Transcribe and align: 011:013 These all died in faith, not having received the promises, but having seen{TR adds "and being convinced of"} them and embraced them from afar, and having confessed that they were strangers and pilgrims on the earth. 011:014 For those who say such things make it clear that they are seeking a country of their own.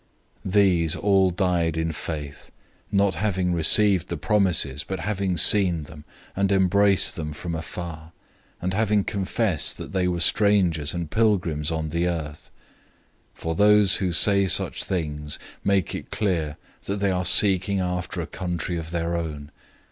011:013 0.47 0.51
These 0.53 0.95
all 0.95 1.29
died 1.29 1.77
in 1.77 1.91
faith, 1.91 2.49
not 2.91 3.13
having 3.13 3.53
received 3.53 4.07
the 4.07 4.17
promises, 4.17 4.83
but 4.83 5.01
having 5.01 5.35
seen{TR 5.35 5.35
adds 5.35 5.49
"and 5.59 5.77
being 5.77 5.77
convinced 5.77 5.89
of"} 5.89 5.93
them 5.93 6.05
and 6.35 6.51
embraced 6.63 7.15
them 7.15 7.33
from 7.33 7.53
afar, 7.53 8.11
and 8.59 8.73
having 8.73 9.03
confessed 9.03 9.77
that 9.77 9.91
they 9.91 10.07
were 10.07 10.19
strangers 10.19 10.95
and 10.95 11.11
pilgrims 11.11 11.69
on 11.69 11.89
the 11.89 12.07
earth. 12.07 12.49
011:014 13.35 13.39
For 13.41 13.53
those 13.53 13.95
who 13.97 14.11
say 14.11 14.47
such 14.47 14.83
things 14.85 15.37
make 15.63 15.93
it 15.93 16.09
clear 16.09 16.57
that 16.85 16.95
they 16.99 17.11
are 17.11 17.23
seeking 17.23 17.79
a 17.79 18.01
country 18.31 18.77
of 18.79 18.89
their 18.89 19.15
own. 19.15 19.51